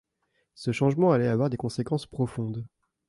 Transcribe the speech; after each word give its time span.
Ce 0.55 0.71
changement 0.71 1.11
allait 1.11 1.27
avoir 1.27 1.51
des 1.51 1.57
conséquences 1.57 2.07
profondes. 2.07 2.65